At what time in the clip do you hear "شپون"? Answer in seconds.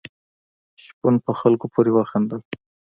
0.83-1.15